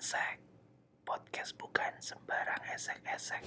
[0.00, 0.40] Ponsek
[1.04, 3.44] Podcast bukan sembarang esek-esek.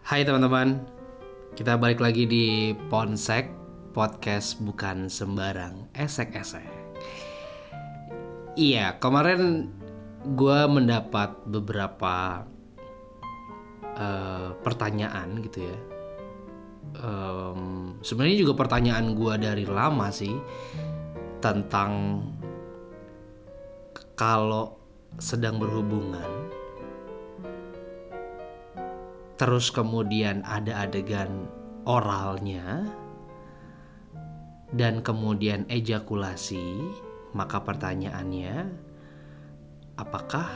[0.00, 0.80] Hai teman-teman
[1.52, 3.52] Kita balik lagi di Ponsek
[3.92, 6.64] Podcast bukan sembarang esek-esek.
[8.56, 9.76] Iya, kemarin
[10.26, 12.42] gue mendapat beberapa
[13.94, 15.78] eh, pertanyaan gitu ya.
[16.96, 17.62] Em,
[18.02, 20.34] Sebenarnya juga pertanyaan gue dari lama sih
[21.42, 22.22] tentang
[24.16, 24.80] kalau
[25.20, 26.48] sedang berhubungan,
[29.36, 31.48] terus kemudian ada adegan
[31.84, 32.88] oralnya,
[34.72, 36.80] dan kemudian ejakulasi,
[37.36, 38.85] maka pertanyaannya,
[39.96, 40.48] apakah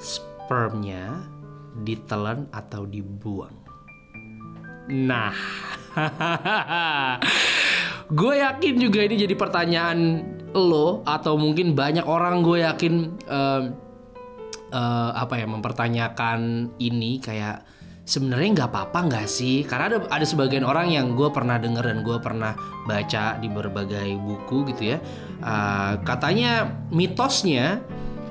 [0.00, 1.24] spermnya
[1.84, 3.52] ditelan atau dibuang?
[4.88, 5.34] Nah,
[8.18, 10.24] gue yakin juga ini jadi pertanyaan
[10.56, 12.94] lo atau mungkin banyak orang gue yakin
[13.28, 13.62] em,
[14.72, 17.75] eh, apa ya mempertanyakan ini kayak
[18.06, 22.00] sebenarnya nggak apa-apa nggak sih karena ada ada sebagian orang yang gue pernah denger dan
[22.06, 22.54] gue pernah
[22.86, 24.98] baca di berbagai buku gitu ya
[25.36, 27.84] Eh, katanya mitosnya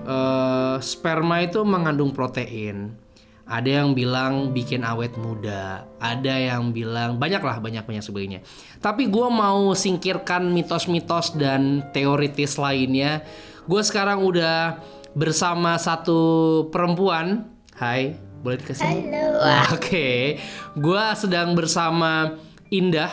[0.09, 2.97] eh, sperma itu mengandung protein
[3.45, 8.41] ada yang bilang bikin awet muda, ada yang bilang banyak lah banyak banyak sebagainya.
[8.81, 13.21] Tapi gue mau singkirkan mitos-mitos dan teoritis lainnya.
[13.69, 14.81] Gue sekarang udah
[15.13, 16.17] bersama satu
[16.73, 17.45] perempuan.
[17.77, 18.85] Hai, boleh dikasih?
[18.85, 19.25] Halo.
[19.73, 20.37] Oke,
[20.77, 22.37] gue sedang bersama
[22.69, 23.09] Indah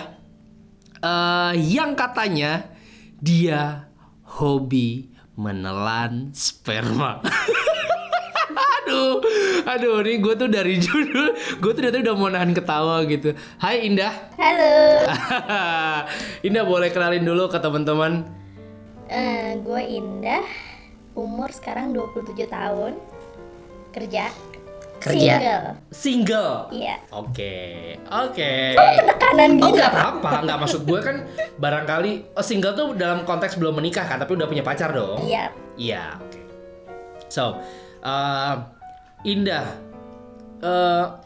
[1.00, 2.68] eh, yang katanya
[3.16, 3.88] dia
[4.36, 7.24] hobi menelan sperma.
[8.84, 9.24] aduh,
[9.64, 11.32] aduh, nih gue tuh dari judul,
[11.64, 13.32] gue tuh dari udah mau nahan ketawa gitu.
[13.56, 14.76] Hai Indah, Halo.
[16.46, 18.28] Indah boleh kenalin dulu ke teman-teman.
[19.08, 20.44] Eh, gue Indah.
[21.12, 22.96] Umur sekarang 27 tahun.
[23.92, 24.51] Kerja.
[25.02, 25.34] Kerja.
[25.34, 25.66] Single.
[25.90, 26.52] Single.
[26.70, 26.96] Iya.
[27.10, 27.56] Oke,
[28.06, 28.52] oke.
[28.78, 29.82] Penekanan Oh gitu.
[29.82, 31.16] nggak apa-apa, nggak maksud gue kan
[31.58, 35.26] barangkali oh, single tuh dalam konteks belum menikah kan, tapi udah punya pacar dong.
[35.26, 35.50] Iya.
[35.74, 36.40] Iya, oke.
[37.26, 37.58] So,
[38.06, 38.54] uh,
[39.26, 39.66] Indah,
[40.62, 41.18] uh,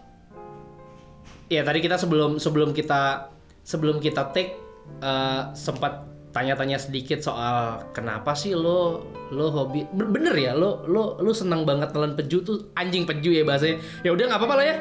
[1.53, 3.29] ya tadi kita sebelum sebelum kita
[3.61, 4.57] sebelum kita take
[5.05, 11.17] uh, sempat tanya-tanya sedikit soal kenapa sih lo lo hobi Ben- bener ya lo lo
[11.17, 14.67] lo senang banget nelen peju tuh anjing peju ya bahasanya ya udah nggak apa-apa lah
[14.69, 14.77] ya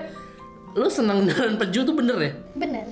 [0.75, 2.85] lo senang nelen peju tuh bener ya Bener.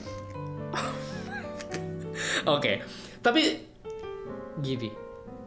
[2.56, 2.84] Oke,
[3.19, 3.63] tapi
[4.59, 4.91] gini,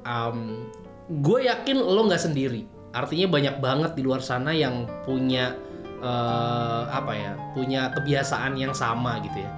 [0.04, 0.64] um,
[1.08, 2.64] gue yakin lo nggak sendiri.
[2.96, 5.52] Artinya banyak banget di luar sana yang punya
[6.00, 9.50] eh, apa ya, punya kebiasaan yang sama gitu ya.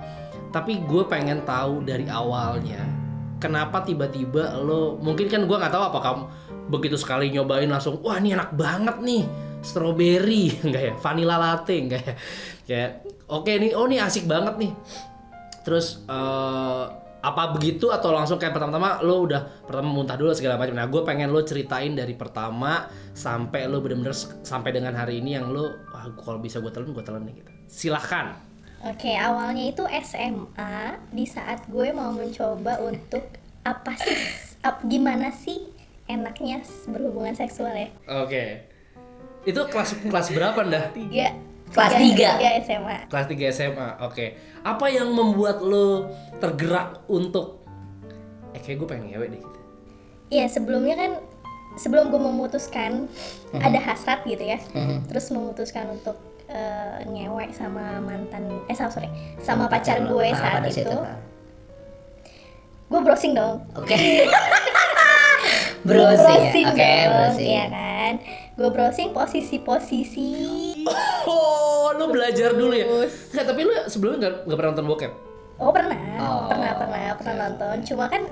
[0.50, 2.82] Tapi gue pengen tahu dari awalnya,
[3.38, 6.22] kenapa tiba-tiba lo, mungkin kan gue nggak tahu apa kamu
[6.68, 9.24] begitu sekali nyobain langsung, wah ini enak banget nih,
[9.64, 12.14] strawberry, enggak ya, vanilla latte, enggak ya,
[12.68, 12.90] kayak
[13.30, 14.72] oke nih, oh nih asik banget nih,
[15.68, 16.84] Terus eh,
[17.18, 20.72] apa begitu atau langsung kayak pertama-tama lo udah pertama muntah dulu segala macam.
[20.80, 25.52] Nah, gue pengen lo ceritain dari pertama sampai lo bener-bener sampai dengan hari ini yang
[25.52, 27.50] lo wah kalau bisa gue telan gue telan nih gitu.
[27.68, 28.47] Silahkan.
[28.86, 30.76] Oke, awalnya itu SMA
[31.10, 33.26] di saat gue mau mencoba untuk
[33.66, 34.14] apa sih
[34.62, 35.66] ap- gimana sih
[36.06, 37.90] enaknya berhubungan seksual ya?
[38.22, 38.62] Oke.
[39.42, 40.94] Itu kelas kelas berapa dah?
[40.94, 41.34] Tiga.
[41.68, 42.28] Kelas tiga.
[42.38, 42.98] tiga SMA.
[43.12, 43.88] Kelas 3 SMA.
[44.00, 44.26] Oke.
[44.62, 46.08] Apa yang membuat lo
[46.38, 47.60] tergerak untuk
[48.54, 49.58] eh kayak gue pengen ngewe deh gitu.
[50.28, 51.10] Iya sebelumnya kan
[51.76, 53.10] sebelum gue memutuskan
[53.52, 54.56] ada hasrat gitu ya,
[55.06, 56.16] terus memutuskan untuk
[56.48, 59.08] eh, ngewek sama mantan eh sama sorry
[59.40, 60.16] sama pacar lo.
[60.16, 60.96] gue Ah, saat itu, situ,
[62.88, 63.60] gue browsing dong.
[63.76, 63.96] Oke.
[65.88, 66.72] browsing ya.
[66.72, 67.48] Oke, dong, browsing.
[67.48, 68.12] Iya kan,
[68.56, 70.30] gue browsing posisi-posisi.
[71.28, 72.88] Oh, lo belajar dulu ya.
[73.08, 75.12] Nggak, tapi lo sebelumnya nggak nggak pernah nonton bokep.
[75.58, 77.76] Oh pernah, Oh, pernah pernah pernah nonton.
[77.84, 78.22] Cuma kan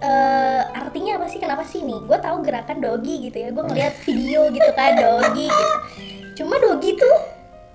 [0.00, 1.36] eh artinya apa sih?
[1.36, 2.00] Kenapa sih nih?
[2.08, 3.48] Gue tahu gerakan dogi gitu ya.
[3.52, 5.76] Gue ngeliat video gitu kan dogi gitu.
[6.40, 7.16] Cuma dogi tuh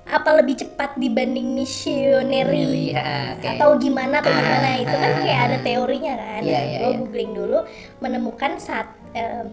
[0.06, 3.48] apa lebih cepat dibanding missionary Iya, oke.
[3.58, 5.62] atau gimana atau gimana Ah, itu kan ah, kayak ada ah.
[5.62, 6.42] teorinya kan.
[6.42, 6.98] Iya, iya, gue iya.
[6.98, 7.60] googling dulu
[8.00, 9.50] menemukan saat eh,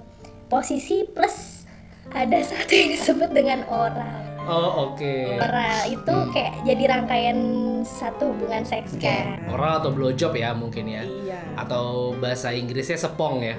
[0.47, 1.65] posisi plus
[2.11, 4.21] ada satu yang disebut dengan oral.
[4.43, 5.39] Oh, oke.
[5.39, 7.39] Oral itu kayak jadi rangkaian
[7.87, 9.07] satu hubungan seks Oke.
[9.07, 9.39] kan.
[9.49, 11.07] Oral atau blowjob ya mungkin ya.
[11.07, 11.41] Iya.
[11.55, 13.57] Atau bahasa Inggrisnya sepong ya.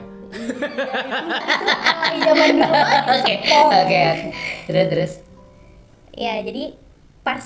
[1.93, 3.01] alay zaman dulu banget.
[3.15, 3.69] Oke, Oh.
[3.71, 4.01] oke, oke.
[4.67, 5.11] Terus, terus.
[6.13, 6.73] Ya jadi
[7.21, 7.43] pas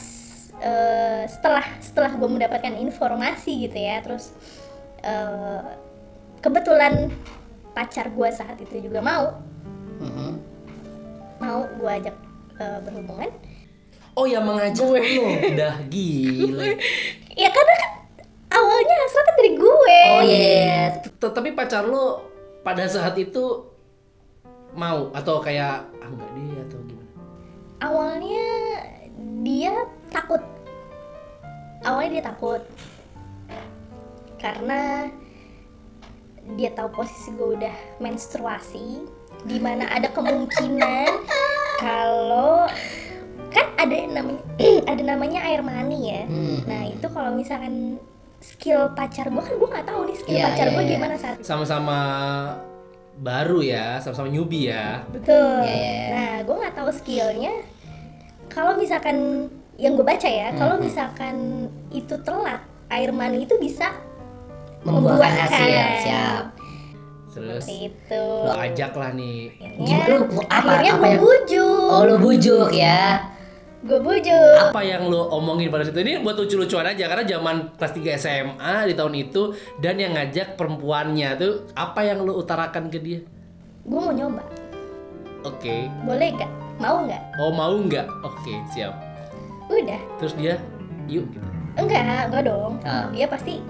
[0.57, 4.33] eh, setelah setelah gue mendapatkan informasi gitu ya terus
[5.01, 5.63] eh,
[6.39, 7.09] kebetulan
[7.71, 9.37] pacar gue saat itu juga mau
[9.97, 10.31] Mhm.
[11.37, 12.15] mau gue ajak
[12.55, 13.31] eh, berhubungan
[14.13, 14.97] Oh ya mengajak lo,
[15.53, 16.65] udah gila.
[17.41, 17.91] ya karena kan
[18.51, 20.85] awalnya hasratnya dari gue Oh iya, iya, iya.
[21.21, 22.25] Tapi pacar lo
[22.61, 23.61] pada saat itu
[24.73, 26.96] mau atau kayak ah enggak deh atau gimana?
[27.79, 28.47] Awalnya
[29.41, 29.73] dia
[30.09, 30.41] takut
[31.83, 32.61] awalnya dia takut
[34.37, 35.09] karena
[36.55, 39.03] dia tahu posisi gue udah menstruasi
[39.43, 41.09] di mana ada kemungkinan
[41.83, 42.65] kalau
[43.51, 44.43] kan ada yang namanya
[44.91, 46.59] ada namanya air mani ya Hmm.
[46.65, 47.97] nah itu kalau misalkan
[48.39, 50.91] skill pacar gue kan gue nggak tahu nih skill Iya, pacar iya, gue iya.
[50.95, 51.97] gimana saat Sama-sama
[53.17, 55.01] baru ya, sama-sama newbie ya.
[55.07, 55.61] Betul.
[55.61, 56.05] Iya, iya.
[56.09, 57.53] Nah, gue nggak tahu skillnya.
[58.47, 61.35] Kalau misalkan yang gue baca ya, kalau misalkan
[61.89, 63.93] itu telat, air mani itu bisa
[64.79, 65.49] Membuahkan membuahkan.
[65.49, 66.43] hasil, siap.
[67.29, 68.23] Terus itu.
[68.43, 69.53] lo ajak lah nih.
[69.77, 70.69] Akhirnya, Lu mau apa?
[70.71, 71.89] akhirnya Apa gue yang- bujuk.
[71.91, 73.01] Oh, lu bujuk ya.
[73.87, 74.55] Gue bujuk.
[74.67, 78.73] Apa yang lo omongin pada situ ini buat lucu-lucuan aja karena zaman kelas 3 SMA
[78.83, 83.19] di tahun itu dan yang ngajak perempuannya tuh apa yang lo utarakan ke dia?
[83.87, 84.43] Gue mau nyoba.
[85.47, 85.87] Oke.
[86.03, 86.51] Boleh nggak?
[86.83, 87.23] Mau nggak?
[87.39, 88.05] Oh mau nggak?
[88.27, 88.91] Oke siap.
[89.71, 90.01] Udah.
[90.19, 90.59] Terus dia
[91.07, 91.47] yuk gitu.
[91.79, 92.83] Enggak, enggak dong.
[92.83, 93.07] Ah.
[93.15, 93.63] Dia pasti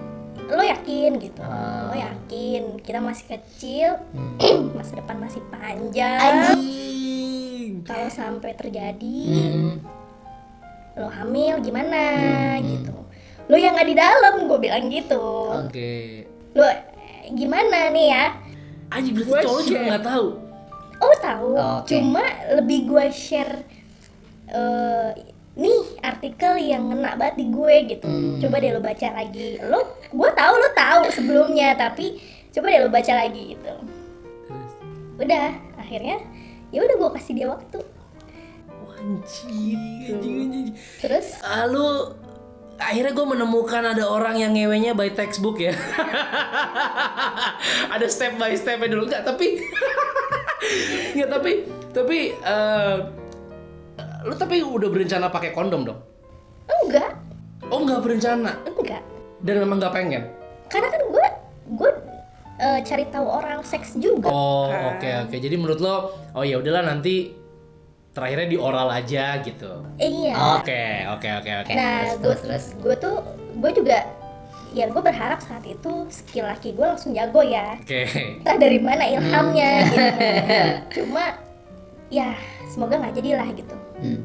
[0.50, 1.40] lo yakin gitu.
[1.46, 1.92] Ah.
[1.92, 2.82] Lo yakin.
[2.82, 3.90] Kita masih kecil.
[4.76, 6.58] masa depan masih panjang.
[6.58, 7.86] Anjing.
[7.86, 9.97] Kalau sampai terjadi Hmm.
[10.98, 12.00] Lo hamil gimana
[12.60, 12.92] gitu
[13.46, 15.24] lo yang nggak di dalam gue bilang gitu
[15.56, 16.26] Oke.
[16.52, 16.78] lo eh,
[17.30, 18.24] gimana nih ya
[18.88, 20.26] Anjing berarti Gua cowok juga nggak tahu.
[20.98, 21.88] oh tahu Oke.
[21.88, 23.54] cuma lebih gue share
[24.48, 25.10] eh,
[25.54, 28.38] nih artikel yang ngena banget di gue gitu Hmm.
[28.38, 32.16] coba deh lo baca lagi lo gue tahu lo tahu sebelumnya tapi
[32.48, 33.74] coba deh lo baca lagi gitu
[34.46, 34.72] Terus.
[35.18, 35.46] udah
[35.76, 36.16] akhirnya
[36.68, 37.78] ya udah gue kasih dia waktu
[38.98, 40.68] Anjing, anjing, anjing.
[40.98, 42.18] terus Lalu
[42.76, 45.74] akhirnya gue menemukan ada orang yang ngewenya by textbook ya.
[47.94, 49.62] ada step by stepnya dulu nggak tapi
[51.14, 51.50] nggak tapi
[51.90, 52.96] tapi eh,
[54.20, 56.00] lu tapi udah berencana pakai kondom dong?
[56.82, 57.14] enggak
[57.66, 59.02] Oh nggak berencana enggak
[59.40, 60.22] dan memang nggak pengen.
[60.66, 61.26] karena kan gue
[61.74, 61.90] gue
[62.58, 64.94] eh, cari tahu orang seks juga Oh kan.
[64.94, 65.96] oke oke jadi menurut lo
[66.32, 67.32] oh ya udahlah nanti
[68.18, 69.86] terakhirnya di oral aja gitu.
[69.96, 71.72] Iya Oke oke oke oke.
[71.72, 73.16] nah terus, gue terus, gue tuh
[73.56, 73.98] gue juga
[74.68, 78.04] ya gue berharap saat itu skill laki gue langsung jago ya Oke.
[78.36, 79.86] entah dari mana ilhamnya Hmm.
[79.88, 80.06] gitu
[81.00, 81.24] cuma
[82.08, 82.36] ya
[82.68, 84.20] semoga nggak jadilah gitu Hmm.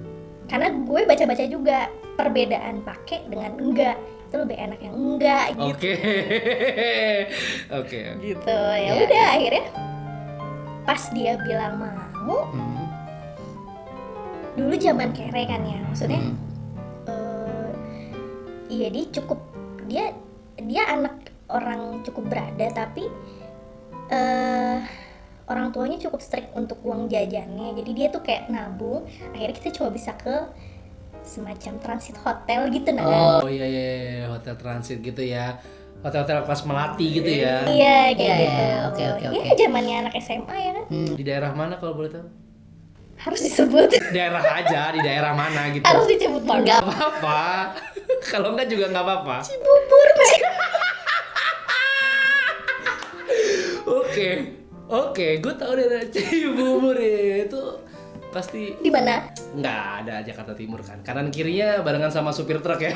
[0.46, 3.96] karena gue baca-baca juga perbedaan pakai dengan enggak
[4.28, 5.92] itu lebih enak yang enggak gitu Oke.
[7.80, 8.00] Oke.
[8.20, 9.66] gitu ya Ya, udah akhirnya
[10.84, 12.73] pas dia bilang mau Hmm.
[14.54, 16.36] Dulu zaman kere kan ya maksudnya Hmm.
[17.06, 17.70] eh,
[18.70, 19.40] iya dia cukup
[19.84, 20.14] dia
[20.60, 21.18] dia anak
[21.48, 23.10] orang cukup berada tapi
[24.10, 24.78] eh
[25.46, 29.90] orang tuanya cukup strict untuk uang jajannya jadi dia tuh kayak nabung akhirnya kita cuma
[29.90, 30.48] bisa ke
[31.22, 35.56] semacam transit hotel gitu nah Oh iya, iya iya hotel transit gitu ya.
[36.00, 37.64] Hotel-hotel kelas melati gitu ya.
[37.64, 39.56] iya kayak Iya, gitu iya, oke, oke, ya oke.
[39.58, 41.14] zamannya anak SMA ya kan Hmm.
[41.16, 42.28] Di daerah mana kalau boleh tahu?
[43.16, 45.84] Harus disebut Daerah aja, di daerah mana gitu.
[45.84, 47.42] harus disebut banget Gak apa-apa.
[48.26, 49.38] kalau enggak juga nggak apa-apa.
[49.48, 50.10] bubur
[53.84, 54.30] Oke.
[54.86, 57.48] Oke, gue tahu daerah Cibubur ya.
[57.48, 57.82] Itu
[58.30, 61.02] pasti di mana nggak ada Jakarta Timur kan.
[61.02, 62.94] Kanan kirinya barengan sama supir truk ya.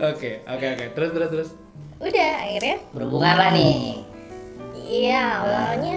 [0.00, 0.84] Oke, oke, oke.
[0.94, 1.50] Terus terus terus.
[1.98, 4.06] udah akhirnya Berhubungan lah nih.
[4.78, 5.96] Iya, awalnya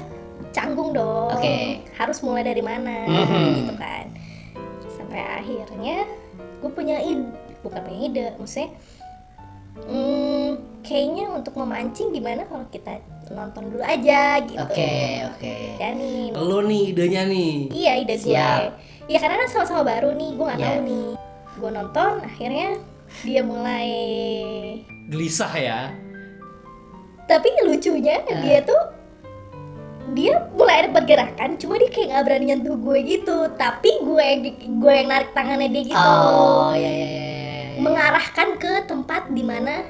[0.52, 1.32] canggung dong.
[1.32, 1.80] Oke.
[1.94, 3.44] Harus mulai dari mana, Mhm.
[3.58, 4.06] gitu kan.
[4.92, 6.06] Sampai akhirnya
[6.60, 7.26] gue punya ide,
[7.60, 8.70] bukan punya ide, maksudnya
[9.82, 10.50] hmm,
[10.84, 13.00] kayaknya untuk memancing gimana kalau kita
[13.32, 14.60] nonton dulu aja gitu.
[14.60, 14.92] Oke,
[15.26, 15.56] oke.
[15.80, 17.54] Dan nih, Lo nih idenya nih.
[17.72, 18.48] iya ide gue.
[19.08, 20.68] Iya karena kan sama-sama baru nih, gue nggak Iya.
[20.68, 21.08] tahu nih.
[21.58, 22.70] Gue nonton, akhirnya
[23.24, 23.88] dia mulai
[25.08, 25.80] Gelisah ya.
[27.24, 28.44] tapi lucunya Ah.
[28.44, 28.82] dia tuh
[30.12, 34.26] dia mulai ada pergerakan cuma dia kayak nggak berani nyentuh gue gitu tapi gue
[34.70, 37.24] gue yang narik tangannya dia gitu Oh, iya iya iya.
[37.72, 37.80] iya.
[37.80, 39.88] mengarahkan ke tempat di mana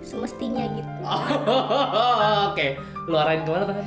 [0.00, 0.92] semestinya gitu
[2.48, 3.86] Oke, lu arahin ke mana tangan?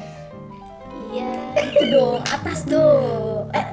[1.07, 3.65] iya itu dong atas dong eh,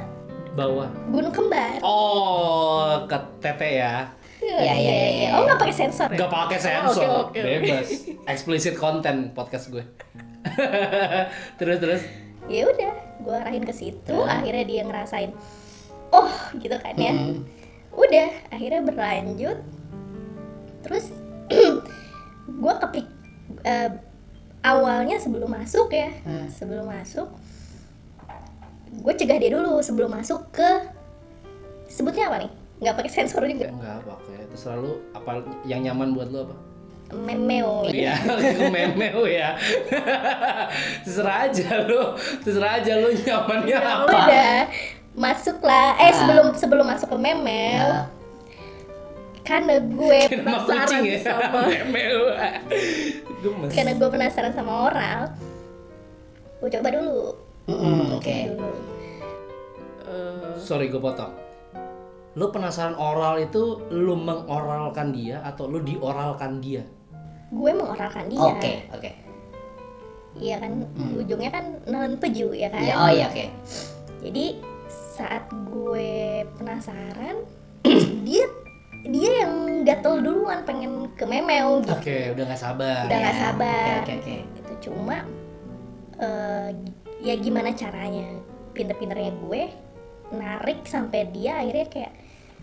[0.55, 0.87] Bawah.
[1.11, 4.07] gunung kembar Oh, ke tete ya.
[4.39, 5.29] Iya, iya, iya, iya.
[5.35, 6.19] oh nggak pakai sensor ya?
[6.21, 7.41] Gak pakai sensor, Oh, oke, oke.
[7.41, 7.89] bebas.
[8.29, 9.83] Explicit content podcast gue.
[11.59, 12.03] terus terus.
[12.45, 15.33] ya udah gue arahin ke situ akhirnya dia ngerasain
[16.11, 17.41] oh gitu kan ya Mm.
[17.91, 19.59] udah akhirnya berlanjut
[20.81, 21.09] terus
[22.63, 23.07] gue kepik
[23.63, 23.91] eh,
[24.61, 26.47] awalnya sebelum masuk ya Hmm.
[26.49, 27.29] sebelum masuk
[28.95, 30.71] gue cegah dia dulu sebelum masuk ke
[31.87, 34.39] sebutnya apa nih nggak pakai sensor juga Enggak pakai.
[34.47, 35.31] Terus selalu apa
[35.65, 36.57] yang nyaman buat lu apa?
[37.17, 39.55] Memeo Iya, ke memeo ya.
[41.05, 42.03] terserah aja lu,
[42.43, 44.11] terserah aja lu nyamannya Ya apa.
[44.11, 44.57] udah
[45.15, 46.13] masuk lah eh Ah.
[46.13, 48.07] sebelum sebelum masuk ke memeo Nah,
[49.45, 52.33] karena gue penasaran kucing ya, sama memeo.
[53.69, 55.21] Karena gue penasaran sama oral
[56.59, 58.37] gue coba dulu mm-mm, Oke.
[58.51, 58.73] dulu
[60.57, 61.35] Sorry gue potong.
[62.35, 66.83] Lu penasaran oral itu lu mengoralkan dia atau lu dioralkan dia?
[67.55, 69.11] Gue mengoralkan dia Oke, oke.
[70.35, 70.83] iya kan
[71.15, 73.47] ujungnya kan nelen peju ya kan Ya, oh iya, oke.
[74.21, 74.45] jadi
[75.15, 76.11] saat gue
[76.55, 77.47] penasaran
[78.27, 78.45] dia
[79.05, 83.05] dia yang gatel duluan pengen ke memeo gitu Oke, udah nggak sabar.
[83.05, 83.97] Udah nggak Ya, sabar.
[84.01, 84.37] Oke, oke, oke.
[84.59, 85.17] itu cuma
[86.17, 86.69] eh,
[87.21, 88.27] ya gimana caranya
[88.73, 89.63] pinter-pinternya gue
[90.33, 92.13] narik sampai dia akhirnya kayak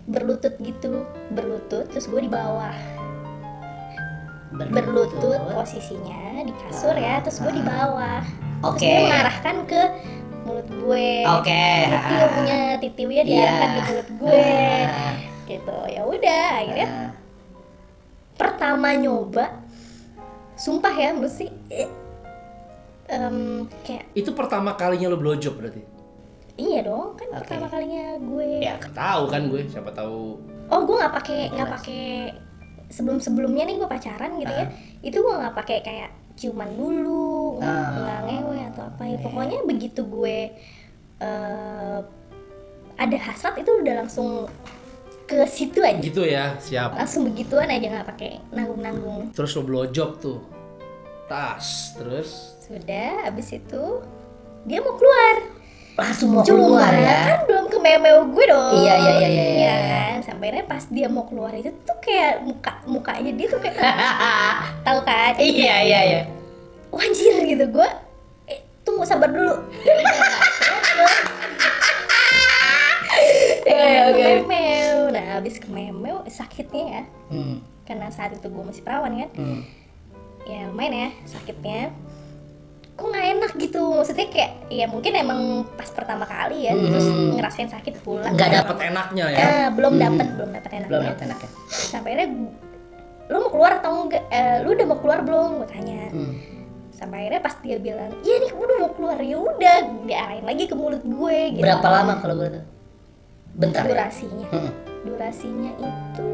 [0.03, 2.73] berlutut gitu berlutut terus gue di bawah
[4.51, 8.19] berlutut posisinya di kasur ya terus gue di bawah
[8.61, 8.83] terus Oke.
[8.83, 9.81] dia mengarahkan ke
[10.41, 11.63] mulut gue Oke.
[11.87, 13.73] titiunya titiunya diarahkan Iya.
[13.73, 14.45] di mulut gue
[15.49, 17.09] gitu ya udah akhirnya ah.
[18.35, 19.45] pertama nyoba
[20.55, 21.49] sumpah ya menurut sih
[23.07, 23.37] em,
[23.81, 25.81] kayak Itu pertama kalinya lu blowjob berarti?
[26.55, 27.37] iya dong kan Oke.
[27.41, 30.37] pertama kalinya gue Ya, tahu kan gue, siapa tahu.
[30.67, 32.03] oh gue nggak pakai nggak pakai
[32.91, 34.67] sebelum sebelumnya nih gue pacaran gitu ya
[35.01, 37.91] itu gue nggak pakai kayak ciuman dulu nggak Ah.
[37.97, 40.37] nggak ngewe atau apa ya pokoknya begitu gue
[41.17, 41.99] eh,
[42.95, 44.45] ada hasrat itu udah langsung
[45.23, 46.91] ke situ aja Gitu ya, siap.
[46.93, 50.39] langsung begituan aja nggak pakai nanggung nanggung Terus lu blowjob tuh.
[51.25, 53.83] Tas, terus sudah abis itu
[54.63, 55.35] dia mau keluar
[55.93, 57.15] Langsung mau Cuma keluar ya.
[57.25, 58.77] kan belum ke memeo gue dong.
[58.77, 59.75] Iya, iya, iya, iya, iya.
[59.81, 60.17] kan?
[60.21, 63.73] Sampai akhirnya pas dia mau keluar itu tuh kayak muka mukanya dia tuh kayak
[64.85, 65.33] tahu kan?
[65.41, 66.21] Iya, iya, iya.
[66.93, 67.89] Wajir gitu gue.
[68.45, 69.57] Eh, tunggu sabar dulu.
[73.61, 74.23] Iya, Ke oke.
[74.45, 74.99] memeo.
[75.09, 77.03] Nah, abis ke memeo sakitnya ya.
[77.31, 79.29] Hmm, Karena saat itu gue masih perawan kan.
[79.33, 79.61] hmm.
[80.41, 81.89] Ya lumayan ya sakitnya.
[83.01, 83.81] Kok nggak enak gitu?
[83.91, 85.39] Maksudnya kayak ya mungkin emang
[85.73, 87.33] pas pertama kali ya, terus Hmm.
[87.33, 88.29] ngerasain sakit pulang.
[88.31, 89.37] Nggak dapat enaknya ya.
[89.41, 90.03] Eh, belum Hmm.
[90.03, 90.87] dapat, belum dapat enaknya.
[90.87, 91.49] Belum dapat enaknya.
[91.67, 92.27] sampai akhirnya
[93.27, 96.33] lu mau keluar atau enggak eh, lu udah mau keluar belum gue tanya Hmm.
[96.91, 100.63] sampai akhirnya pas dia bilang iya nih gue udah mau keluar ya udah diarahin lagi
[100.67, 102.65] ke mulut gue gitu Berapa lama kalau boleh tahu?
[103.53, 103.89] Bentar ya?
[103.89, 106.27] durasinya Hmm, durasinya itu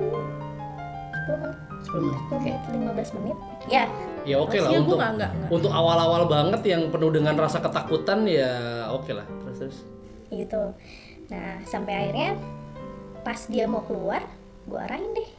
[1.22, 2.20] 10 menit 10 menit.
[2.20, 2.50] 10 Oke.
[2.50, 3.84] menit 15 menit ya
[4.28, 5.50] Ya oke lah Rahasia untuk gua nggak- nggak.
[5.50, 8.52] untuk awal-awal banget yang penuh dengan rasa ketakutan ya
[8.90, 9.24] oke lah.
[9.42, 9.78] Terus terus.
[10.28, 10.64] gitu
[11.28, 12.36] nah sampai akhirnya
[13.22, 14.20] pas dia mau keluar
[14.64, 15.30] gue arahin deh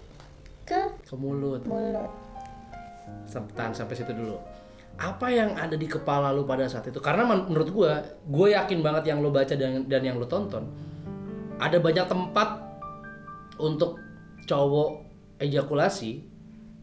[0.64, 1.60] ke Ke mulut.
[1.62, 2.08] mulut
[3.24, 4.36] Sam- Tahan sampai situ dulu.
[4.96, 6.98] Apa yang ada di kepala lu pada saat itu?
[6.98, 10.68] Karena men- menurut gua, gue yakin banget yang lu baca dan, dan yang lu tonton,
[11.56, 12.48] ada banyak tempat
[13.56, 13.96] untuk
[14.44, 15.04] cowok
[15.38, 16.24] ejakulasi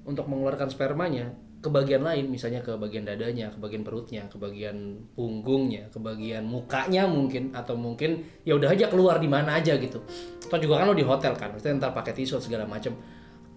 [0.04, 1.34] untuk mengeluarkan spermanya
[1.66, 6.46] ke bagian lain, misalnya ke bagian dadanya, ke bagian perutnya, ke bagian punggungnya, ke bagian
[6.46, 10.06] mukanya mungkin atau mungkin ya udah aja keluar di mana aja gitu.
[10.46, 12.94] Atau juga kan lo di hotel kan, maksudnya ntar pakai tisu segala macem.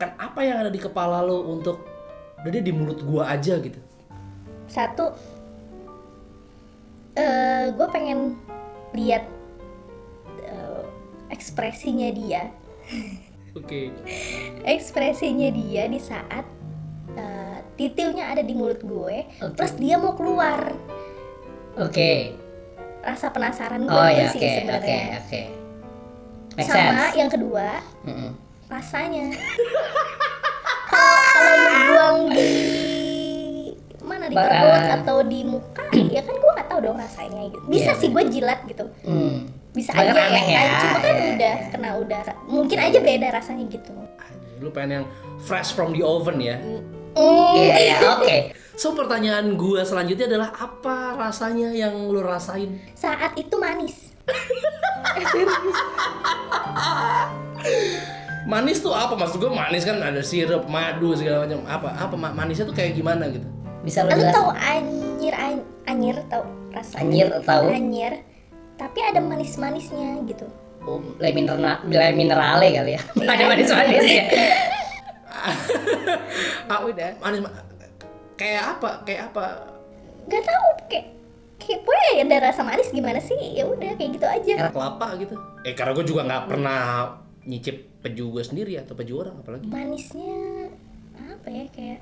[0.00, 1.84] Kan apa yang ada di kepala lo untuk
[2.38, 3.78] udah dia di mulut gua aja gitu.
[4.68, 5.16] satu
[7.18, 8.38] eh gue pengen
[8.94, 9.26] lihat
[10.44, 10.82] eh,
[11.34, 12.52] ekspresinya dia
[13.56, 13.90] Oke.
[14.76, 16.46] ekspresinya dia di saat
[17.78, 19.54] titilnya ada di mulut gue Oke.
[19.54, 20.74] plus dia mau keluar
[21.76, 22.34] Oke.
[23.00, 25.42] rasa penasaran gue Oh ya, sih oke, oke, sebenarnya oke.
[26.52, 27.14] Make sama sense.
[27.14, 27.66] yang kedua
[28.02, 28.30] Mm-mm.
[28.66, 29.26] rasanya
[30.90, 32.50] kalau kalau lu buang di
[34.00, 35.84] mana di perut atau di muka
[36.16, 39.46] ya kan gue nggak tahu dong rasanya gitu bisa Iya, sih gue jilat gitu Hmm.
[39.70, 41.24] bisa Bahkan aja aneh ya, ya, cuma kan ya.
[41.30, 43.94] udah kena udara mungkin aja beda rasanya gitu
[44.58, 45.06] Lu pengen yang
[45.38, 46.58] fresh from the oven ya.
[46.58, 46.82] Mm,
[47.14, 48.36] Iya, iya, oke.
[48.74, 52.78] So pertanyaan gua selanjutnya adalah apa rasanya yang lu rasain?
[52.92, 54.12] saat itu manis.
[58.44, 59.12] Manis tuh apa?
[59.12, 61.60] Maksud gua manis kan ada sirup, madu segala macam.
[61.64, 61.88] Apa?
[61.98, 63.44] Apa ma- manisnya tuh kayak gimana gitu?
[63.80, 64.34] Bisa lo Lu jelasin?
[64.34, 67.68] tahu anyir an- anyir tahu rasa Anyir, tahu.
[67.68, 68.24] anyir
[68.74, 70.46] tapi ada manis-manisnya gitu.
[70.80, 73.02] Oh, le mineral, le minerale kali ya.
[73.28, 74.24] Ada manis-manis ya.
[76.68, 77.10] Ah, udah.
[77.18, 77.54] Manis ma-
[78.34, 78.90] kayak apa?
[79.02, 79.44] Kayak apa?
[80.28, 81.06] Gak tahu kayak
[81.58, 83.36] kayak pokoknya ada rasa manis gimana sih?
[83.56, 84.70] Ya udah kayak gitu aja.
[84.70, 85.34] Kelapa gitu.
[85.64, 86.80] Eh karena gua juga nggak pernah
[87.48, 89.66] nyicip peju gue sendiri atau peju orang apalagi.
[89.66, 90.68] Manisnya
[91.18, 92.00] apa ya kayak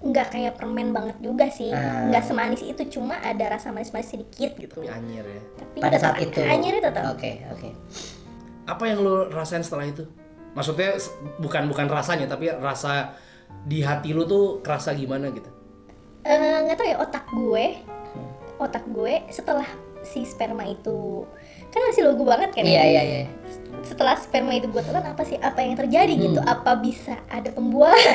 [0.00, 1.70] nggak kayak permen banget juga sih.
[1.70, 2.08] Ah.
[2.08, 4.80] Nggak semanis itu cuma ada rasa manis-manis sedikit gitu.
[4.80, 5.42] Tapi anyir ya.
[5.56, 6.40] Tapi Pada saat itu.
[6.40, 7.14] anyirnya tetap.
[7.16, 7.68] Oke, oke.
[8.66, 10.04] Apa yang lu rasain setelah itu?
[10.50, 10.98] Maksudnya
[11.38, 13.14] bukan bukan rasanya tapi rasa
[13.62, 15.46] di hati lu tuh kerasa gimana gitu?
[16.20, 17.66] Eh, nggak tahu ya otak gue
[18.10, 18.30] Hmm.
[18.58, 19.64] otak gue setelah
[20.00, 21.22] si sperma itu
[21.68, 22.84] kan masih logo banget kan Iya, ya?
[22.84, 23.24] iya, iya.
[23.80, 26.22] setelah sperma itu gue telan apa sih apa yang terjadi Hmm.
[26.26, 27.96] gitu apa bisa ada pembuahan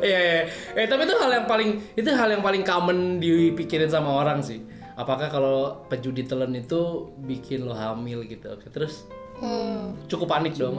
[0.00, 0.40] Iya, iya.
[0.74, 4.60] Eh tapi itu hal yang paling itu hal yang paling common dipikirin sama orang sih.
[4.94, 6.80] Apakah kalau peju ditelan itu
[7.18, 8.50] bikin lo hamil gitu?
[8.50, 9.06] Oke, terus
[9.36, 10.76] hmm, cukup panik dong.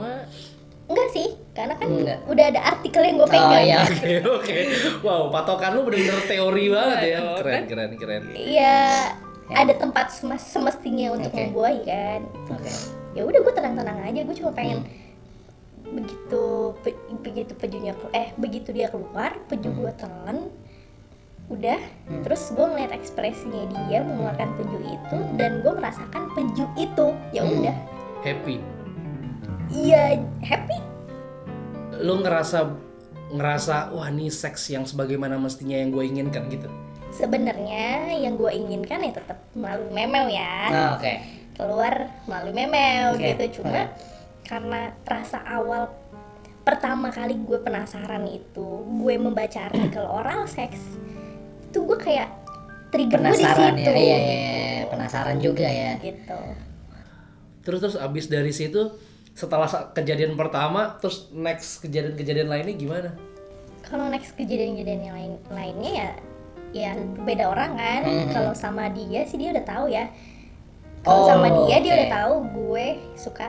[0.82, 2.18] enggak sih karena kan Enggak.
[2.26, 3.80] udah ada artikel yang gue Oh pegang iya.
[3.82, 4.56] Oke, oke.
[5.00, 7.18] Wow, patokan lu bener-bener teori banget ya.
[7.38, 8.22] Keren, keren, keren.
[8.28, 8.78] Iya,
[9.48, 11.38] ada tempat semes- semestinya untuk Oke.
[11.42, 12.72] membuahi kan Oke.
[13.12, 15.00] ya udah gue tenang-tenang aja gue cuma pengen Hmm.
[15.92, 16.42] begitu
[16.80, 19.78] pe- begitu pejunya eh begitu dia keluar peju Hmm.
[19.78, 20.36] gue telan
[21.44, 21.78] udah
[22.22, 25.36] terus gue ngeliat ekspresinya dia mengeluarkan peju itu Hmm.
[25.36, 27.76] dan gue merasakan peju itu ya udah
[28.20, 28.56] Happy.
[29.68, 30.78] iya happy
[31.98, 32.66] Lu ngerasa
[33.30, 36.68] ngerasa wah ini seks yang sebagaimana mestinya yang gue inginkan gitu.
[37.12, 41.12] sebenarnya yang gue inginkan ya tetap melalui memel ya Ah, oke.
[41.54, 41.94] keluar
[42.24, 43.92] melalui memel Oke, gitu cuma
[44.42, 45.92] karena rasa awal
[46.62, 50.80] pertama kali gue penasaran itu gue membaca artikel oral seks
[51.72, 52.28] itu gue kayak
[52.92, 53.96] trigger gue di Penasaran situ ya.
[53.96, 54.82] Iya, iya, iya.
[54.86, 55.90] Penasaran juga ya.
[55.98, 56.38] gitu
[57.62, 58.92] Terus terus abis dari situ
[59.32, 63.10] setelah kejadian pertama terus next kejadian-kejadian lainnya gimana?
[63.82, 66.10] kalau next kejadian-kejadian yang lain lainnya ya
[66.72, 68.28] ya beda orang kan Mhm.
[68.30, 70.08] kalau sama dia sih dia udah tahu ya
[71.00, 71.98] kalau Oh, sama dia dia oke.
[71.98, 73.46] udah tahu gue suka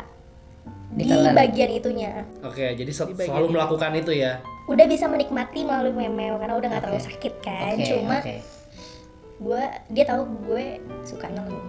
[0.94, 1.34] di Ditelan.
[1.34, 4.40] bagian itunya Oke, jadi se- selalu melakukan itu ya.
[4.64, 7.10] udah bisa menikmati melalui memel karena udah nggak terlalu Oke.
[7.10, 8.36] sakit kan Oke, cuma oke.
[9.36, 10.66] gue dia tahu gue
[11.02, 11.60] suka nelen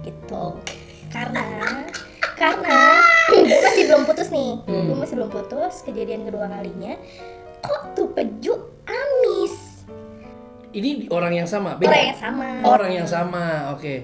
[0.00, 0.44] gitu
[1.08, 1.44] karena
[2.34, 2.76] karena
[3.28, 4.86] gue masih belum putus nih Hmm.
[4.86, 6.94] gue masih belum putus kejadian kedua kalinya
[7.58, 9.54] kok tuh peju amis
[10.68, 11.88] Ini orang yang sama, beda.
[11.88, 13.94] orang yang sama Orang yang sama, oke.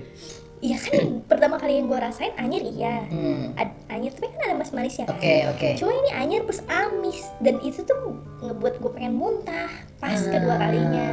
[0.64, 3.52] Iya kan pertama kali yang gue rasain anyir iya hmm.
[3.92, 5.12] Anyir tapi kan ada mas manisnya kan?
[5.12, 5.72] oke okay, oke okay.
[5.76, 9.68] cuma ini anyir plus amis dan itu tuh ngebuat gue pengen muntah
[10.00, 11.08] pas uh, kedua kalinya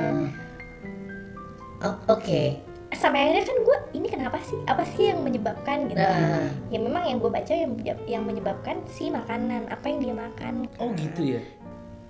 [1.83, 2.63] oke okay.
[2.95, 6.47] sampai akhirnya kan gue ini kenapa sih apa sih yang menyebabkan gitu uh.
[6.71, 7.75] ya memang yang gue baca yang
[8.07, 11.43] yang menyebabkan si makanan apa yang dia makan oh gitu ya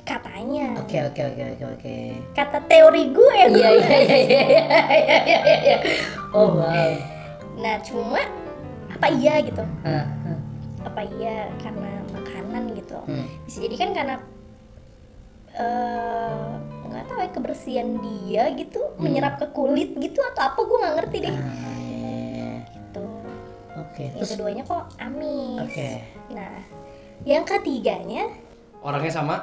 [0.01, 0.81] katanya.
[0.81, 1.95] Oke okay, oke okay, oke okay, oke oke.
[2.33, 3.35] Kata teori gue.
[3.37, 4.43] Ya, iya, iya, iya iya iya
[5.05, 5.77] iya iya iya.
[6.33, 7.10] Oh wow
[7.55, 8.21] nah cuma
[8.87, 10.05] apa iya gitu ah.
[10.81, 13.25] apa iya karena makanan gitu Hmm.
[13.43, 14.15] bisa jadi kan karena
[15.51, 16.47] eh,
[16.85, 21.17] nggak tahu ya kebersihan dia gitu menyerap ke kulit gitu atau apa gue nggak ngerti
[21.21, 22.51] deh Ah, iya.
[22.67, 23.05] gitu
[23.73, 25.89] Oke, yang terus keduanya kok amis Oke.
[26.29, 26.53] nah
[27.23, 28.27] yang ketiganya
[28.81, 29.35] Orangnya sama?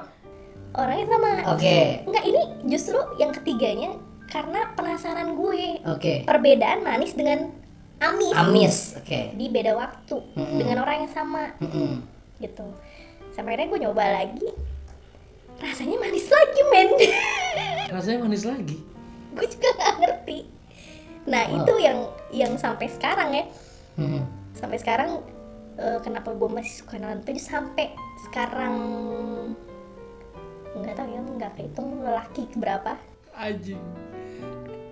[0.70, 2.02] orangnya sama Oke.
[2.04, 3.94] Enggak, ini justru yang ketiganya
[4.28, 5.80] karena penasaran gue.
[5.86, 6.26] Oke.
[6.26, 7.48] Perbedaan manis dengan
[8.00, 8.34] amis.
[8.34, 8.76] Amis.
[8.96, 9.32] Oke.
[9.32, 10.58] Di beda waktu Mm-mm.
[10.58, 12.02] dengan orang yang sama Mm-mm.
[12.38, 12.66] gitu.
[13.30, 14.48] Sampai akhirnya gue nyoba lagi.
[15.58, 16.88] Rasanya manis lagi, men.
[17.94, 18.78] Rasanya manis lagi.
[19.28, 20.38] gue juga nggak ngerti.
[21.26, 21.56] Nah, Wow.
[21.60, 21.98] itu yang
[22.30, 23.44] yang sampai sekarang ya.
[23.96, 24.22] Mm-mm.
[24.54, 25.22] Sampai sekarang
[25.76, 28.74] eh, kenapa gue masih suka nonton sampai sekarang
[30.74, 32.94] nggak tahu ya nggak kehitung lelaki berapa
[33.32, 33.78] Anjing.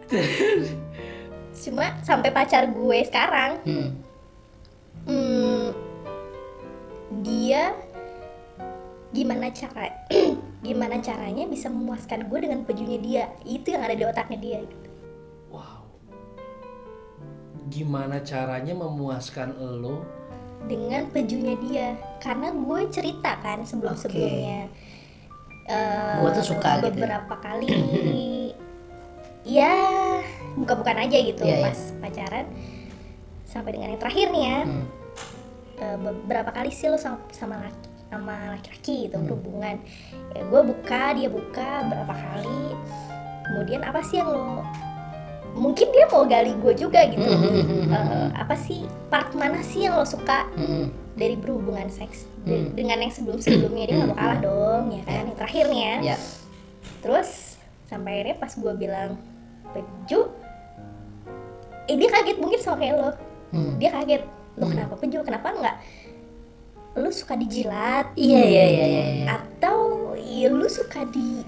[1.58, 3.90] cuma sampai pacar gue sekarang Hmm.
[5.04, 5.66] hmm,
[7.22, 7.72] dia
[9.10, 9.88] gimana cara
[10.66, 14.88] gimana caranya bisa memuaskan gue dengan pejunya dia itu yang ada di otaknya dia gitu.
[15.48, 15.86] Wow.
[17.66, 20.02] Gimana caranya memuaskan lo
[20.66, 21.86] dengan pejunya dia
[22.18, 24.66] karena gue cerita kan sebelum sebelumnya
[25.66, 26.94] Eh, Gua tuh suka gitu ya.
[26.94, 27.66] beberapa kali
[29.58, 29.74] ya
[30.56, 31.64] buka-bukan aja gitu Iya, iya.
[31.64, 32.46] pas pacaran
[33.44, 34.84] sampai dengan yang terakhir nih ya Hmm.
[35.76, 39.26] Eh, beberapa kali sih lo sama sama laki sama laki-laki gitu Hmm.
[39.26, 39.76] berhubungan
[40.32, 42.64] ya gue buka dia buka berapa kali
[43.44, 44.64] kemudian apa sih yang lo
[45.52, 47.88] mungkin dia mau gali gue juga gitu Hmm.
[47.88, 50.88] Eh, apa sih part mana sih yang lo suka Mm-mm.
[51.12, 52.72] dari berhubungan seks Hmm.
[52.72, 55.96] dengan yang sebelum sebelumnya dia nggak mau kalah dong ya kan yang terakhir nih ya
[56.02, 56.16] Ya.
[57.00, 59.10] terus sampai akhirnya pas gue bilang
[59.68, 60.30] peju
[61.86, 63.10] eh dia kaget mungkin sama kayak lo
[63.46, 63.78] Hmm.
[63.78, 64.22] dia kaget
[64.54, 65.76] lo kenapa peju kenapa enggak
[66.94, 69.04] lu suka dijilat Iya iya iya iya.
[69.12, 69.26] iya.
[69.32, 69.78] atau
[70.16, 71.44] ya lu suka di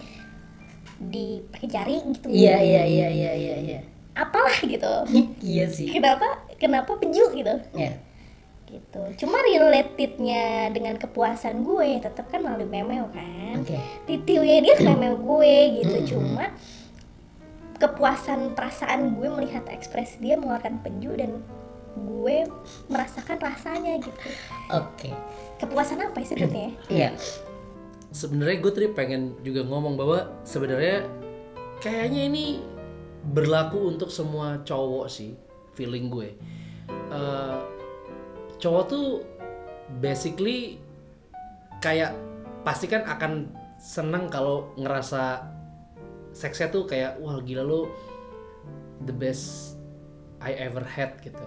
[1.00, 3.80] di pakai jari gitu Iya iya iya iya iya iya.
[4.14, 4.92] apalah gitu
[5.44, 5.88] Iya sih.
[5.88, 7.96] kenapa kenapa peju gitu Ya.
[8.64, 13.74] gitu cuma relatednya dengan kepuasan gue tetap kan melalui memeo kan Oke.
[14.04, 16.08] titiunya dia ke memeo gue gitu Mm-mm.
[16.08, 16.44] cuma
[17.78, 21.38] kepuasan perasaan gue melihat ekspresi dia mengeluarkan peju dan
[21.98, 22.46] gue
[22.86, 24.28] merasakan rasanya gitu
[24.70, 25.10] Oke.
[25.58, 27.10] kepuasan apa ya sebetulnya Iya.
[28.10, 31.06] sebenarnya gue tadi pengen juga ngomong bahwa sebenarnya
[31.78, 32.44] kayaknya ini
[33.30, 35.34] berlaku untuk semua cowok sih
[35.74, 36.34] feeling gue
[37.08, 37.56] Eh,
[38.60, 39.06] cowok tuh
[40.00, 40.76] basically
[41.80, 42.12] kayak
[42.64, 45.40] pasti kan akan seneng kalau ngerasa
[46.38, 47.90] seksnya tuh kayak wah gila lo
[49.02, 49.74] the best
[50.38, 51.42] I ever had gitu.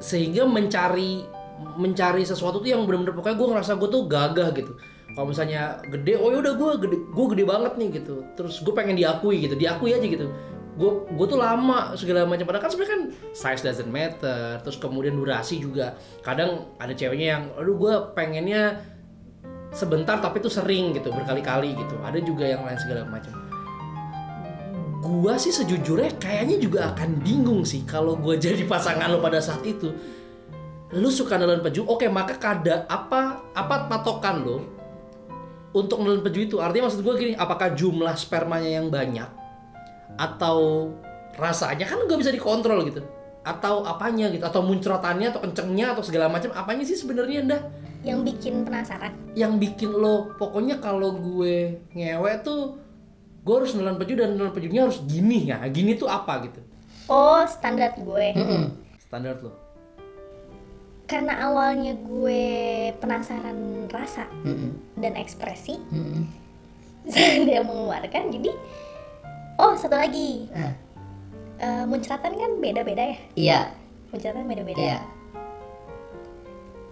[0.00, 1.28] Sehingga mencari
[1.76, 4.72] mencari sesuatu tuh yang bener-bener pokoknya gue ngerasa gue tuh gagah gitu.
[5.14, 8.24] Kalau misalnya gede oh yaudah gue gede gue gede banget nih gitu.
[8.32, 10.32] Terus gue pengen diakui gitu diakui aja gitu.
[10.74, 13.02] Gue gue tuh lama segala macam padahal kan sebenarnya kan
[13.36, 14.58] size doesn't matter.
[14.64, 15.94] Terus kemudian durasi juga.
[16.24, 18.80] Kadang ada ceweknya yang aduh gue pengennya
[19.70, 21.94] sebentar tapi tuh sering gitu berkali-kali gitu.
[22.02, 23.53] Ada juga yang lain segala macam
[25.04, 29.60] gua sih sejujurnya kayaknya juga akan bingung sih kalau gua jadi pasangan lo pada saat
[29.68, 29.92] itu.
[30.96, 31.84] Lu suka nelen peju?
[31.84, 34.58] Oke maka kada apa apa patokan lo
[35.76, 36.56] untuk nelen peju itu?
[36.64, 39.28] Artinya maksud gua gini apakah jumlah spermanya yang banyak
[40.16, 40.88] atau
[41.36, 41.84] rasanya?
[41.84, 43.04] Kan gak bisa dikontrol gitu.
[43.44, 44.40] Atau apanya gitu?
[44.40, 46.48] Atau muncratannya atau kencengnya atau segala macam?
[46.56, 47.62] Apanya sih sebenarnya dah
[48.04, 49.16] yang bikin penasaran.
[49.32, 52.83] Yang bikin lo pokoknya kalau gue ngewe tuh
[53.44, 56.60] gue harus nelan peju dan nelan pejunya harus gini ya gini tuh apa gitu
[57.06, 58.64] oh standar gue Mm-mm.
[58.98, 59.52] standar lo
[61.04, 62.42] karena awalnya gue
[62.96, 64.72] penasaran rasa Mm-mm.
[64.96, 66.24] dan ekspresi Mm-mm.
[67.46, 68.50] dia mengeluarkan jadi
[69.60, 70.72] oh satu lagi Ah,
[71.54, 73.60] Eh, muncratan kan beda-beda ya Iya.
[74.10, 74.98] muncratan beda-beda Iya.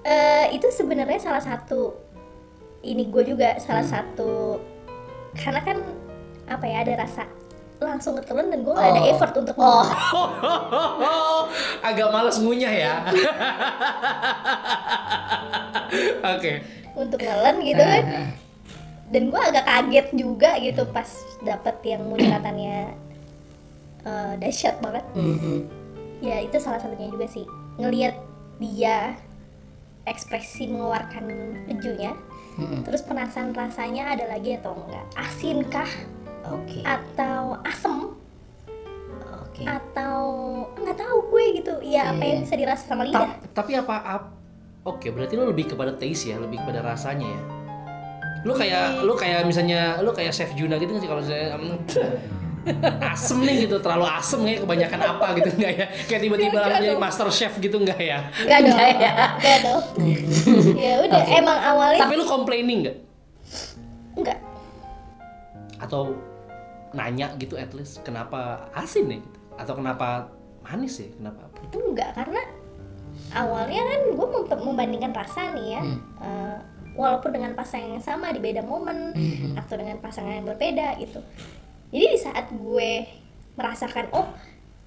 [0.03, 1.95] Eh, itu sebenarnya salah satu
[2.83, 4.59] ini gue juga salah satu
[5.35, 5.79] karena kan
[6.45, 7.23] apa ya ada rasa
[7.79, 9.11] langsung ketelan dan gue gak ada Oh.
[9.11, 9.83] effort untuk Oh.
[11.83, 12.93] agak males ngunyah ya
[16.29, 16.53] oke
[16.95, 18.29] untuk nelen gitu kan Ah, ah.
[19.11, 21.09] dan gue agak kaget juga gitu pas
[21.41, 22.77] dapet yang muncratannya
[24.03, 25.67] eh, dahsyat banget Mm-mm.
[26.21, 27.45] ya itu salah satunya juga sih
[27.77, 28.15] ngelihat
[28.59, 29.17] dia
[30.05, 31.25] ekspresi mengeluarkan
[31.67, 32.13] pejunya
[32.55, 32.85] Mm-mm.
[32.85, 35.65] terus penasaran rasanya ada lagi atau enggak asin
[36.45, 36.81] Oke.
[36.83, 37.97] atau asem.
[39.43, 39.63] Oke.
[39.63, 40.17] atau
[40.75, 41.75] nggak tahu gue gitu.
[41.83, 42.45] Ya apa Iya, yang iya.
[42.45, 43.21] bisa dirasa sama lidah.
[43.21, 44.33] Ta- tapi apa ap-
[44.83, 47.41] oke berarti lo lebih kepada taste ya lebih kepada rasanya ya?
[48.43, 51.79] Lu kayak lu kayak misalnya lu kayak chef Juna gitu nggak sih kalau saya mm,
[53.13, 55.87] asem nih gitu terlalu asem kayak kebanyakan apa gitu enggak ya?
[56.09, 58.19] Kayak tiba-tiba langsung jadi master chef gitu enggak ya?
[58.41, 58.73] Enggak dong.
[58.73, 59.13] Enggak ya.
[59.37, 59.83] enggak dong.
[60.83, 61.33] Ya udah Oke.
[61.37, 62.97] emang awalnya tapi lu complaining nggak?
[64.17, 64.39] Enggak
[65.77, 66.15] atau
[66.93, 69.39] nanya gitu at least kenapa asin ya gitu?
[69.57, 70.29] Atau kenapa
[70.61, 71.09] manis ya?
[71.13, 71.59] Kenapa apa?
[71.65, 72.43] Itu enggak karena
[73.33, 75.83] awalnya kan gue mem- membandingkan rasa nih ya.
[75.83, 75.99] Hmm.
[76.21, 76.57] Eh,
[76.93, 79.57] walaupun dengan pasangan yang sama di beda momen Mhm.
[79.57, 81.21] atau dengan pasangan yang berbeda gitu.
[81.89, 83.09] Jadi di saat gue
[83.53, 84.29] merasakan oh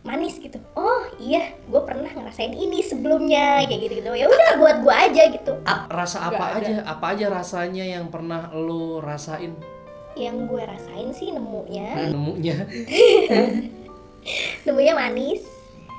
[0.02, 0.62] manis gitu.
[0.78, 5.24] Oh iya gue pernah ngerasain ini sebelumnya kayak gitu gitu ya udah buat gue aja
[5.34, 5.54] gitu.
[5.89, 6.62] Rasa apa ada.
[6.62, 9.58] aja apa aja rasanya yang pernah lo rasain
[10.15, 12.10] yang gue rasain sih nemunya.
[12.10, 12.56] Nemunya.
[14.65, 15.43] Nemunya manis.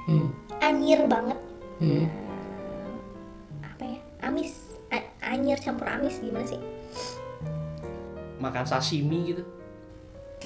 [0.06, 0.30] Hmm.
[0.56, 1.36] anyir banget.
[1.76, 2.06] Hmm.
[2.06, 2.08] Eh,
[3.60, 3.98] apa ya?
[4.22, 4.72] Amis.
[4.88, 6.56] A- anyir campur amis gimana sih?
[8.38, 9.42] Makan sashimi gitu.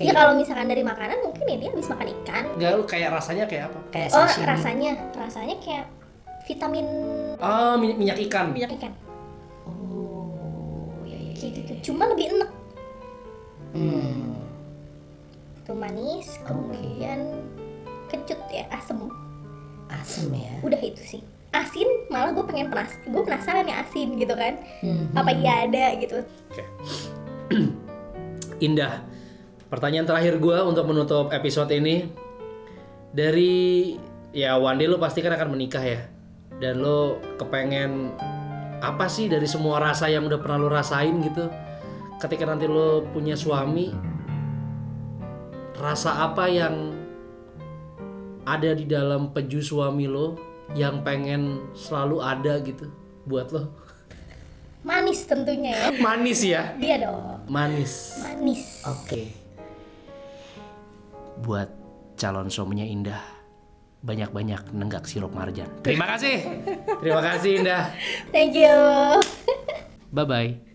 [0.01, 2.45] Ya kalau misalkan dari makanan mungkin ya dia habis makan ikan.
[2.57, 3.79] Enggak lu kayak rasanya kayak apa?
[3.93, 4.47] Kayak oh sashimi.
[4.49, 4.93] rasanya.
[5.13, 5.87] Rasanya kayak
[6.49, 6.87] vitamin
[7.39, 8.47] Oh, minyak, minyak ikan.
[8.51, 8.93] minyak ikan.
[9.69, 11.33] Oh, iya iya.
[11.37, 11.93] kayak gitu.
[11.93, 12.51] cuma lebih enak
[13.71, 14.35] Hmm.
[15.63, 17.39] tuh manis kemudian
[18.07, 18.99] kecut ya asem
[19.87, 20.55] Asem ya.
[20.61, 25.11] udah itu sih asin malah gue pengen penas gue penasaran ya asin gitu kan Hmm.
[25.13, 26.65] apa iya ada gitu Oke.
[28.61, 29.03] Indah.
[29.67, 32.11] Pertanyaan terakhir gua untuk menutup episode ini
[33.11, 33.95] dari
[34.31, 36.01] ya one day lo pasti kan akan menikah ya.
[36.53, 38.13] Dan lo kepengen
[38.79, 41.47] apa sih dari semua rasa yang udah pernah lo rasain gitu.
[42.21, 43.89] Ketika nanti lo punya suami
[45.75, 46.93] rasa apa yang
[48.45, 50.37] ada di dalam peju suami lo
[50.77, 52.93] yang pengen selalu ada gitu
[53.25, 53.73] buat lo.
[54.81, 56.73] manis tentunya ya Manis ya.
[56.77, 58.17] dia dong Manis.
[58.21, 59.33] manis Oke.
[61.41, 61.69] Buat
[62.17, 63.21] calon suaminya Indah,
[64.01, 65.69] banyak-banyak nenggak sirup marjan.
[65.81, 66.37] Terima kasih.
[67.01, 67.93] Terima kasih Indah.
[68.29, 68.77] thank you
[70.13, 70.70] Bye bye.